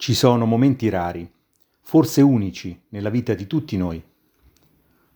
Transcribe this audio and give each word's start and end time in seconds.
Ci 0.00 0.14
sono 0.14 0.46
momenti 0.46 0.88
rari, 0.88 1.30
forse 1.82 2.22
unici 2.22 2.84
nella 2.88 3.10
vita 3.10 3.34
di 3.34 3.46
tutti 3.46 3.76
noi. 3.76 4.02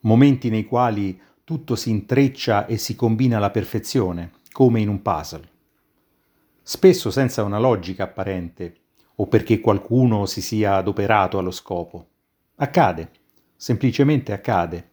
Momenti 0.00 0.48
nei 0.48 0.64
quali 0.64 1.20
tutto 1.44 1.76
si 1.76 1.90
intreccia 1.90 2.64
e 2.64 2.78
si 2.78 2.96
combina 2.96 3.36
alla 3.36 3.50
perfezione, 3.50 4.30
come 4.50 4.80
in 4.80 4.88
un 4.88 5.02
puzzle. 5.02 5.46
Spesso 6.62 7.10
senza 7.10 7.42
una 7.42 7.58
logica 7.58 8.04
apparente, 8.04 8.76
o 9.16 9.26
perché 9.26 9.60
qualcuno 9.60 10.24
si 10.24 10.40
sia 10.40 10.76
adoperato 10.76 11.36
allo 11.36 11.50
scopo. 11.50 12.06
Accade, 12.54 13.10
semplicemente 13.56 14.32
accade. 14.32 14.88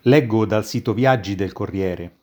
Leggo 0.00 0.44
dal 0.46 0.66
sito 0.66 0.94
Viaggi 0.94 1.36
del 1.36 1.52
Corriere. 1.52 2.17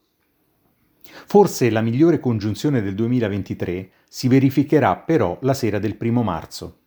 Forse 1.26 1.70
la 1.70 1.82
migliore 1.82 2.20
congiunzione 2.20 2.82
del 2.82 2.96
2023 2.96 3.92
si 4.08 4.28
verificherà 4.28 4.98
però 4.98 5.38
la 5.42 5.54
sera 5.54 5.80
del 5.80 5.96
primo 5.96 6.24
marzo. 6.24 6.80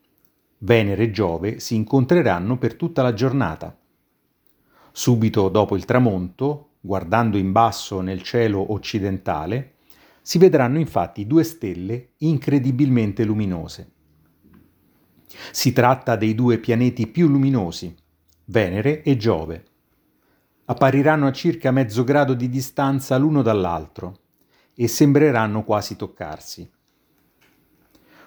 Venere 0.58 1.04
e 1.04 1.10
Giove 1.10 1.60
si 1.60 1.74
incontreranno 1.76 2.58
per 2.58 2.74
tutta 2.74 3.02
la 3.02 3.14
giornata. 3.14 3.78
Subito 4.90 5.48
dopo 5.48 5.76
il 5.76 5.84
tramonto, 5.84 6.70
guardando 6.80 7.38
in 7.38 7.52
basso 7.52 8.00
nel 8.00 8.22
cielo 8.22 8.72
occidentale, 8.72 9.74
si 10.20 10.38
vedranno 10.38 10.78
infatti 10.78 11.26
due 11.26 11.44
stelle 11.44 12.10
incredibilmente 12.18 13.24
luminose. 13.24 13.92
Si 15.52 15.72
tratta 15.72 16.16
dei 16.16 16.34
due 16.34 16.58
pianeti 16.58 17.06
più 17.06 17.28
luminosi, 17.28 17.94
Venere 18.46 19.02
e 19.02 19.16
Giove. 19.16 19.64
Appariranno 20.70 21.26
a 21.26 21.32
circa 21.32 21.70
mezzo 21.70 22.04
grado 22.04 22.34
di 22.34 22.50
distanza 22.50 23.16
l'uno 23.16 23.40
dall'altro 23.40 24.18
e 24.74 24.86
sembreranno 24.86 25.64
quasi 25.64 25.96
toccarsi. 25.96 26.70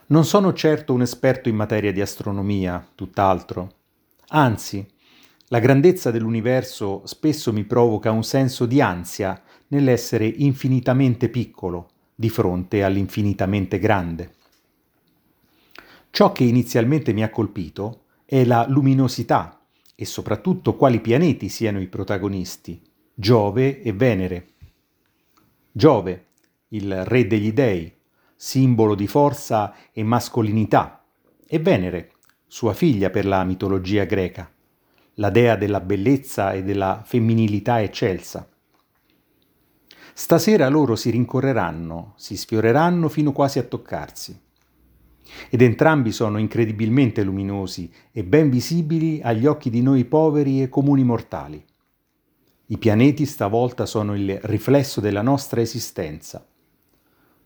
Non 0.07 0.25
sono 0.25 0.51
certo 0.51 0.91
un 0.91 1.03
esperto 1.03 1.49
in 1.49 1.55
materia 1.55 1.93
di 1.93 2.01
astronomia, 2.01 2.83
tutt'altro. 2.95 3.75
Anzi, 4.29 4.83
la 5.49 5.59
grandezza 5.59 6.09
dell'universo 6.09 7.03
spesso 7.05 7.53
mi 7.53 7.63
provoca 7.63 8.09
un 8.09 8.23
senso 8.23 8.65
di 8.65 8.81
ansia 8.81 9.39
nell'essere 9.67 10.25
infinitamente 10.25 11.29
piccolo 11.29 11.89
di 12.15 12.29
fronte 12.29 12.83
all'infinitamente 12.83 13.77
grande. 13.77 14.33
Ciò 16.09 16.31
che 16.31 16.43
inizialmente 16.43 17.13
mi 17.13 17.21
ha 17.21 17.29
colpito 17.29 18.05
è 18.25 18.43
la 18.45 18.65
luminosità 18.67 19.60
e 20.01 20.05
soprattutto 20.05 20.75
quali 20.75 20.99
pianeti 20.99 21.47
siano 21.47 21.79
i 21.79 21.85
protagonisti, 21.85 22.81
Giove 23.13 23.83
e 23.83 23.93
Venere. 23.93 24.47
Giove, 25.71 26.25
il 26.69 27.05
re 27.05 27.27
degli 27.27 27.51
dei, 27.51 27.93
simbolo 28.35 28.95
di 28.95 29.05
forza 29.05 29.75
e 29.91 30.01
mascolinità, 30.01 31.05
e 31.45 31.59
Venere, 31.59 32.13
sua 32.47 32.73
figlia 32.73 33.11
per 33.11 33.27
la 33.27 33.43
mitologia 33.43 34.05
greca, 34.05 34.51
la 35.15 35.29
dea 35.29 35.55
della 35.55 35.81
bellezza 35.81 36.51
e 36.53 36.63
della 36.63 37.03
femminilità 37.05 37.79
eccelsa. 37.83 38.49
Stasera 40.13 40.67
loro 40.67 40.95
si 40.95 41.11
rincorreranno, 41.11 42.13
si 42.17 42.35
sfioreranno 42.35 43.07
fino 43.07 43.31
quasi 43.31 43.59
a 43.59 43.63
toccarsi. 43.63 44.35
Ed 45.49 45.61
entrambi 45.61 46.11
sono 46.11 46.37
incredibilmente 46.37 47.23
luminosi 47.23 47.91
e 48.11 48.23
ben 48.23 48.49
visibili 48.49 49.21
agli 49.21 49.45
occhi 49.45 49.69
di 49.69 49.81
noi 49.81 50.05
poveri 50.05 50.61
e 50.61 50.69
comuni 50.69 51.03
mortali. 51.03 51.63
I 52.67 52.77
pianeti 52.77 53.25
stavolta 53.25 53.85
sono 53.85 54.15
il 54.15 54.39
riflesso 54.43 55.01
della 55.01 55.21
nostra 55.21 55.61
esistenza 55.61 56.45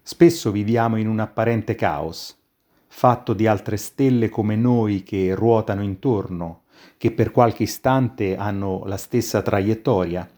Spesso 0.07 0.51
viviamo 0.51 0.97
in 0.97 1.07
un 1.07 1.17
apparente 1.17 1.73
caos, 1.73 2.39
fatto 2.85 3.33
di 3.33 3.47
altre 3.47 3.75
stelle 3.75 4.29
come 4.29 4.55
noi 4.55 5.01
che 5.01 5.33
ruotano 5.33 5.81
intorno, 5.81 6.65
che 6.97 7.09
per 7.09 7.31
qualche 7.31 7.63
istante 7.63 8.37
hanno 8.37 8.83
la 8.85 8.97
stessa 8.97 9.41
traiettoria, 9.41 10.29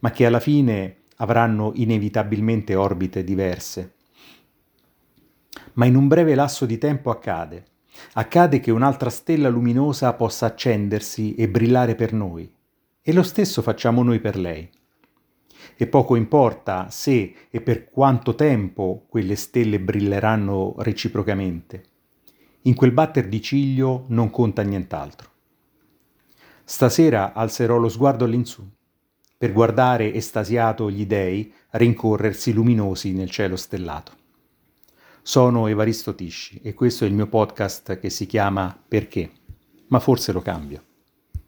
ma 0.00 0.10
che 0.10 0.26
alla 0.26 0.38
fine 0.38 0.96
avranno 1.16 1.72
inevitabilmente 1.76 2.74
orbite 2.74 3.24
diverse. 3.24 3.94
Ma 5.76 5.86
in 5.86 5.96
un 5.96 6.08
breve 6.08 6.34
lasso 6.34 6.66
di 6.66 6.76
tempo 6.76 7.10
accade. 7.10 7.64
Accade 8.14 8.60
che 8.60 8.70
un'altra 8.70 9.08
stella 9.08 9.48
luminosa 9.48 10.12
possa 10.12 10.44
accendersi 10.44 11.34
e 11.34 11.48
brillare 11.48 11.94
per 11.94 12.12
noi. 12.12 12.52
E 13.00 13.12
lo 13.12 13.22
stesso 13.22 13.62
facciamo 13.62 14.02
noi 14.02 14.20
per 14.20 14.36
lei 14.36 14.68
e 15.76 15.86
poco 15.86 16.16
importa 16.16 16.88
se 16.90 17.34
e 17.50 17.60
per 17.60 17.90
quanto 17.90 18.34
tempo 18.34 19.04
quelle 19.08 19.36
stelle 19.36 19.80
brilleranno 19.80 20.76
reciprocamente. 20.78 21.84
In 22.62 22.74
quel 22.74 22.92
batter 22.92 23.28
di 23.28 23.40
ciglio 23.40 24.04
non 24.08 24.30
conta 24.30 24.62
nient'altro. 24.62 25.30
Stasera 26.64 27.32
alzerò 27.32 27.76
lo 27.76 27.88
sguardo 27.88 28.24
all'insù, 28.24 28.66
per 29.38 29.52
guardare 29.52 30.12
estasiato 30.12 30.90
gli 30.90 31.06
dei 31.06 31.52
rincorrersi 31.70 32.52
luminosi 32.52 33.12
nel 33.12 33.30
cielo 33.30 33.56
stellato. 33.56 34.24
Sono 35.28 35.66
Evaristo 35.66 36.14
Tisci 36.14 36.60
e 36.62 36.72
questo 36.72 37.04
è 37.04 37.08
il 37.08 37.12
mio 37.12 37.26
podcast 37.26 37.98
che 37.98 38.10
si 38.10 38.26
chiama 38.26 38.80
Perché? 38.86 39.28
Ma 39.88 39.98
forse 39.98 40.30
lo 40.30 40.40
cambio. 40.40 40.84